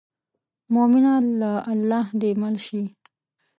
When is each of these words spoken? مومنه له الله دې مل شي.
مومنه 0.73 1.13
له 1.39 1.51
الله 1.71 2.05
دې 2.21 2.31
مل 2.41 2.55
شي. 2.65 2.81